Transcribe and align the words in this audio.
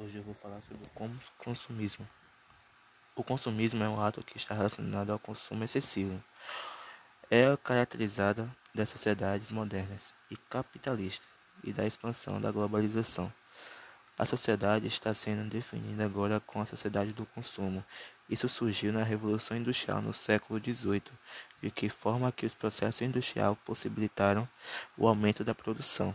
Hoje 0.00 0.16
eu 0.16 0.22
vou 0.22 0.32
falar 0.32 0.62
sobre 0.62 0.86
o 0.86 1.10
consumismo. 1.38 2.08
O 3.16 3.24
consumismo 3.24 3.82
é 3.82 3.88
um 3.88 4.00
ato 4.00 4.24
que 4.24 4.36
está 4.36 4.54
relacionado 4.54 5.10
ao 5.10 5.18
consumo 5.18 5.64
excessivo. 5.64 6.22
É 7.28 7.56
caracterizada 7.56 8.48
das 8.72 8.90
sociedades 8.90 9.50
modernas 9.50 10.14
e 10.30 10.36
capitalistas 10.36 11.26
e 11.64 11.72
da 11.72 11.84
expansão 11.84 12.40
da 12.40 12.52
globalização. 12.52 13.32
A 14.16 14.24
sociedade 14.24 14.86
está 14.86 15.12
sendo 15.12 15.50
definida 15.50 16.04
agora 16.04 16.38
com 16.38 16.60
a 16.60 16.66
sociedade 16.66 17.12
do 17.12 17.26
consumo. 17.26 17.84
Isso 18.30 18.48
surgiu 18.48 18.92
na 18.92 19.02
Revolução 19.02 19.56
Industrial 19.56 20.00
no 20.00 20.14
século 20.14 20.60
XVIII, 20.60 21.02
de 21.60 21.72
que 21.72 21.88
forma 21.88 22.30
que 22.30 22.46
os 22.46 22.54
processos 22.54 23.02
industriais 23.02 23.58
possibilitaram 23.64 24.48
o 24.96 25.08
aumento 25.08 25.42
da 25.42 25.56
produção. 25.56 26.14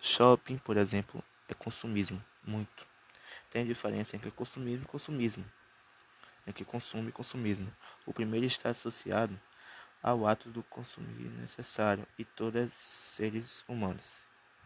Shopping, 0.00 0.58
por 0.58 0.76
exemplo, 0.76 1.22
é 1.48 1.54
consumismo, 1.54 2.20
muito. 2.44 2.91
Tem 3.52 3.66
diferença 3.66 4.16
entre 4.16 4.30
consumismo 4.30 4.84
e 4.84 4.88
consumismo. 4.88 5.44
Entre 6.46 6.64
consumo 6.64 7.10
e 7.10 7.12
consumismo. 7.12 7.70
O 8.06 8.12
primeiro 8.12 8.46
está 8.46 8.70
associado 8.70 9.38
ao 10.02 10.26
ato 10.26 10.48
do 10.48 10.62
consumir 10.62 11.28
necessário 11.32 12.08
e 12.18 12.24
todos 12.24 12.72
seres 12.72 13.62
humanos. 13.68 14.06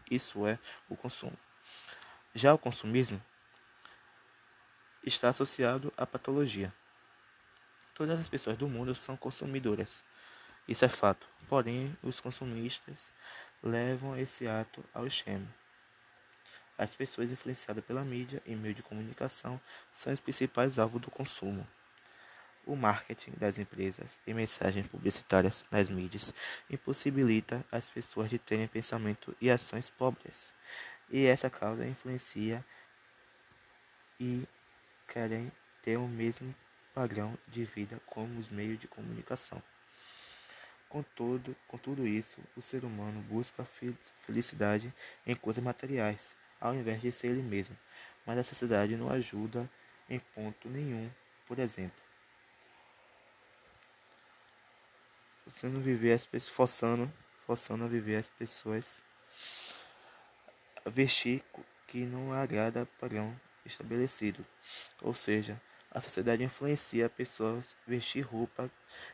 Isso 0.09 0.47
é 0.47 0.57
o 0.87 0.95
consumo. 0.95 1.37
Já 2.33 2.53
o 2.53 2.57
consumismo 2.57 3.21
está 5.03 5.29
associado 5.29 5.93
à 5.97 6.05
patologia. 6.05 6.73
Todas 7.93 8.17
as 8.17 8.29
pessoas 8.29 8.57
do 8.57 8.69
mundo 8.69 8.95
são 8.95 9.17
consumidoras. 9.17 10.01
Isso 10.65 10.85
é 10.85 10.89
fato. 10.89 11.27
Porém, 11.49 11.97
os 12.01 12.21
consumistas 12.21 13.11
levam 13.61 14.15
esse 14.15 14.47
ato 14.47 14.81
ao 14.93 15.05
extremo. 15.05 15.53
As 16.77 16.93
pessoas 16.93 17.31
influenciadas 17.31 17.83
pela 17.83 18.05
mídia 18.05 18.41
e 18.45 18.55
meio 18.55 18.75
de 18.75 18.83
comunicação 18.83 19.59
são 19.91 20.13
os 20.13 20.19
principais 20.19 20.77
alvos 20.77 21.01
do 21.01 21.09
consumo. 21.09 21.67
O 22.67 22.75
marketing 22.75 23.31
das 23.37 23.57
empresas 23.57 24.19
e 24.27 24.33
mensagens 24.33 24.85
publicitárias 24.85 25.65
nas 25.71 25.89
mídias 25.89 26.31
impossibilita 26.69 27.65
as 27.71 27.89
pessoas 27.89 28.29
de 28.29 28.37
terem 28.37 28.67
pensamento 28.67 29.35
e 29.41 29.49
ações 29.49 29.89
pobres. 29.89 30.53
E 31.09 31.25
essa 31.25 31.49
causa 31.49 31.87
influencia 31.87 32.63
e 34.19 34.47
querem 35.07 35.51
ter 35.81 35.97
o 35.97 36.07
mesmo 36.07 36.53
padrão 36.93 37.35
de 37.47 37.63
vida 37.63 37.99
como 38.05 38.37
os 38.39 38.49
meios 38.49 38.79
de 38.79 38.87
comunicação. 38.87 39.63
Contudo, 40.89 41.55
com 41.67 41.77
tudo 41.77 42.07
isso, 42.07 42.37
o 42.55 42.61
ser 42.61 42.83
humano 42.85 43.19
busca 43.21 43.65
felicidade 43.65 44.93
em 45.25 45.33
coisas 45.33 45.63
materiais 45.63 46.35
ao 46.59 46.73
invés 46.75 47.01
de 47.01 47.11
ser 47.11 47.27
ele 47.27 47.41
mesmo. 47.41 47.77
Mas 48.25 48.37
a 48.37 48.43
sociedade 48.43 48.95
não 48.97 49.09
ajuda 49.09 49.69
em 50.09 50.19
ponto 50.19 50.69
nenhum, 50.69 51.09
por 51.47 51.59
exemplo. 51.59 51.97
Você 55.45 55.67
não 55.67 55.79
viver 55.79 56.13
as 56.13 56.25
pessoas 56.25 56.53
forçando, 56.53 57.13
forçando 57.45 57.83
a 57.85 57.87
viver 57.87 58.17
as 58.17 58.27
pessoas 58.27 59.01
a 60.85 60.89
vestir 60.89 61.43
que 61.87 61.99
não 61.99 62.33
agrada 62.33 62.87
padrão 62.99 63.39
estabelecido. 63.65 64.45
Ou 65.01 65.13
seja, 65.13 65.61
a 65.89 66.01
sociedade 66.01 66.43
influencia 66.43 67.09
pessoas 67.09 67.75
vestir 67.85 68.21
roupa 68.21 68.69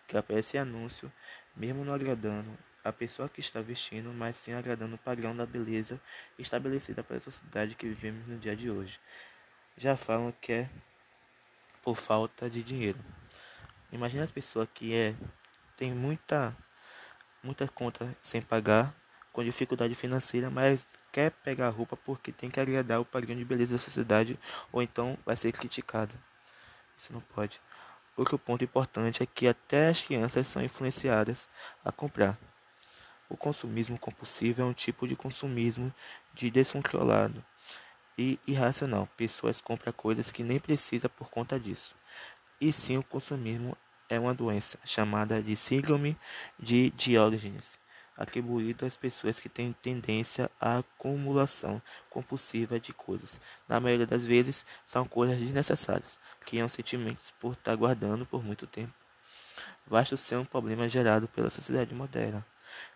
que 0.08 0.17
aparece 0.17 0.58
anúncio, 0.58 1.11
mesmo 1.55 1.86
não 1.86 1.94
agradando 1.94 2.58
a 2.84 2.92
pessoa 2.92 3.30
que 3.30 3.39
está 3.39 3.62
vestindo, 3.62 4.12
mas 4.14 4.36
sim 4.36 4.53
agradando 4.53 4.95
o 4.95 4.98
padrão 4.98 5.36
da 5.36 5.45
beleza 5.45 6.00
estabelecida 6.38 7.03
pela 7.03 7.20
sociedade 7.20 7.76
que 7.76 7.88
vivemos 7.88 8.28
no 8.28 8.38
dia 8.38 8.56
de 8.56 8.70
hoje. 8.70 9.00
Já 9.78 9.95
falam 9.95 10.34
que 10.42 10.52
é 10.52 10.70
por 11.81 11.95
falta 11.95 12.50
de 12.50 12.61
dinheiro. 12.61 13.00
Imagina 13.92 14.26
a 14.26 14.28
pessoa 14.28 14.67
que 14.67 14.94
é 14.94 15.16
tem 15.78 15.94
muita 15.94 16.55
muita 17.42 17.67
conta 17.67 18.16
sem 18.21 18.42
pagar, 18.42 18.94
com 19.33 19.44
dificuldade 19.44 19.95
financeira, 19.95 20.50
mas 20.50 20.86
quer 21.11 21.32
pegar 21.32 21.70
roupa 21.70 21.98
porque 21.98 22.32
tem 22.32 22.50
que 22.50 22.60
agradar 22.60 23.02
o 23.02 23.05
padrão 23.05 23.36
de 23.36 23.44
beleza 23.44 23.73
da 23.73 23.80
sociedade 23.80 24.39
ou 24.71 24.82
então 24.82 25.17
vai 25.26 25.36
ser 25.36 25.52
criticada. 25.52 26.14
Isso 26.98 27.11
não 27.11 27.20
pode. 27.20 27.60
Outro 28.15 28.38
ponto 28.38 28.64
importante 28.64 29.23
é 29.23 29.26
que 29.26 29.48
até 29.48 29.89
as 29.89 30.02
crianças 30.02 30.48
são 30.48 30.64
influenciadas 30.64 31.50
a 31.83 31.92
comprar. 31.92 32.38
O 33.33 33.38
consumismo 33.38 33.98
compulsivo 33.98 34.61
é 34.61 34.64
um 34.64 34.73
tipo 34.73 35.08
de 35.08 35.16
consumismo 35.16 35.92
de 36.36 36.52
descontrolado 36.52 37.44
e 38.16 38.39
irracional. 38.45 39.10
Pessoas 39.17 39.60
compram 39.60 39.92
coisas 39.92 40.32
que 40.32 40.44
nem 40.44 40.60
precisa 40.60 41.10
por 41.10 41.32
conta 41.32 41.60
disso. 41.60 41.95
E 42.61 42.71
sim, 42.71 42.95
o 42.95 43.02
consumismo 43.02 43.76
é 44.08 44.20
uma 44.20 44.36
doença 44.36 44.77
chamada 44.86 45.42
de 45.42 45.55
síndrome 45.55 46.16
de 46.60 46.92
Diógenes, 46.92 47.80
atribuída 48.16 48.86
às 48.86 48.95
pessoas 48.95 49.39
que 49.39 49.50
têm 49.50 49.73
tendência 49.82 50.48
à 50.61 50.77
acumulação 50.77 51.82
compulsiva 52.11 52.80
de 52.80 52.94
coisas. 52.94 53.42
Na 53.67 53.80
maioria 53.80 54.05
das 54.05 54.27
vezes, 54.27 54.64
são 54.86 55.08
coisas 55.08 55.39
desnecessárias, 55.39 56.20
criam 56.42 56.70
sentimentos 56.70 57.33
por 57.39 57.54
estar 57.54 57.76
guardando 57.76 58.27
por 58.27 58.44
muito 58.44 58.67
tempo. 58.67 58.94
Basta 59.88 60.15
ser 60.15 60.36
um 60.36 60.45
problema 60.45 60.88
gerado 60.88 61.27
pela 61.27 61.50
sociedade 61.50 61.95
moderna. 61.95 62.45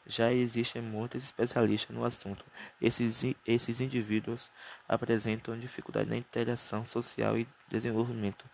Já 0.05 0.31
existem 0.31 0.81
muitos 0.81 1.23
especialistas 1.23 1.95
no 1.95 2.05
assunto. 2.05 2.45
Esses, 2.81 3.23
esses 3.45 3.81
indivíduos 3.81 4.49
apresentam 4.87 5.57
dificuldade 5.57 6.09
na 6.09 6.17
interação 6.17 6.85
social 6.85 7.37
e 7.37 7.47
desenvolvimento, 7.67 8.45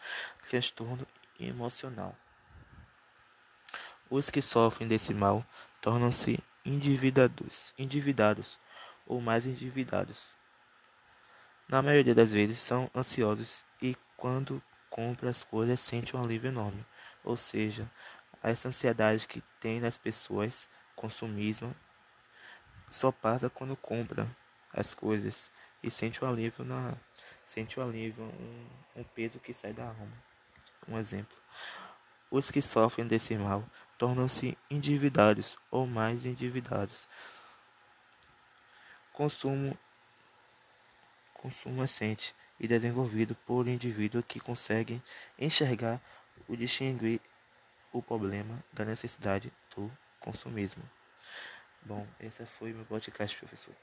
transtorno 0.49 1.07
emocional. 1.39 2.15
Os 4.09 4.29
que 4.29 4.41
sofrem 4.41 4.87
desse 4.87 5.13
mal 5.13 5.45
tornam-se 5.81 6.39
endividados, 6.65 7.73
endividados 7.77 8.59
ou 9.05 9.19
mais 9.19 9.45
endividados. 9.45 10.31
Na 11.67 11.81
maioria 11.81 12.13
das 12.13 12.31
vezes 12.31 12.59
são 12.59 12.89
ansiosos 12.95 13.63
e 13.81 13.95
quando 14.15 14.61
compram 14.89 15.29
as 15.29 15.43
coisas 15.43 15.79
sentem 15.79 16.19
um 16.19 16.23
alívio 16.23 16.49
enorme. 16.49 16.85
Ou 17.23 17.35
seja, 17.35 17.89
essa 18.43 18.67
ansiedade 18.67 19.27
que 19.27 19.41
tem 19.59 19.79
nas 19.79 19.97
pessoas 19.97 20.67
consumismo 21.03 21.75
só 22.89 23.11
passa 23.11 23.49
quando 23.49 23.75
compra 23.75 24.25
as 24.71 24.93
coisas 24.93 25.51
e 25.83 25.91
sente 25.91 26.23
o 26.23 26.27
alívio 26.27 26.63
na 26.63 26.95
sente 27.45 27.77
o 27.77 27.83
alívio 27.83 28.23
um, 28.23 29.01
um 29.01 29.03
peso 29.03 29.37
que 29.37 29.53
sai 29.53 29.73
da 29.73 29.83
alma. 29.83 30.23
Um 30.87 30.97
exemplo. 30.97 31.37
Os 32.31 32.49
que 32.49 32.61
sofrem 32.61 33.05
desse 33.05 33.37
mal 33.37 33.65
tornam-se 33.97 34.57
endividados 34.71 35.57
ou 35.69 35.85
mais 35.85 36.25
endividados. 36.25 37.09
Consumo 39.11 39.77
consumo 41.33 41.81
assente 41.81 42.33
e 42.57 42.65
desenvolvido 42.65 43.35
por 43.45 43.67
indivíduos 43.67 44.23
que 44.25 44.39
conseguem 44.39 45.03
enxergar 45.37 46.01
o 46.47 46.55
distinguir 46.55 47.19
o 47.91 48.01
problema 48.01 48.63
da 48.71 48.85
necessidade 48.85 49.51
do 49.75 49.91
consumismo. 50.23 50.83
Bom, 51.81 52.07
esse 52.19 52.45
foi 52.45 52.71
meu 52.73 52.85
podcast, 52.85 53.37
professor. 53.37 53.75